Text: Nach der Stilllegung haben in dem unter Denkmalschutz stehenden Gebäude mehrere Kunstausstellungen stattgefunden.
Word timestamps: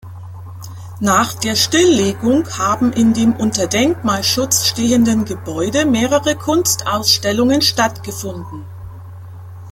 Nach 0.99 1.35
der 1.35 1.55
Stilllegung 1.55 2.47
haben 2.57 2.91
in 2.91 3.13
dem 3.13 3.33
unter 3.35 3.67
Denkmalschutz 3.67 4.65
stehenden 4.65 5.25
Gebäude 5.25 5.85
mehrere 5.85 6.35
Kunstausstellungen 6.35 7.61
stattgefunden. 7.61 8.65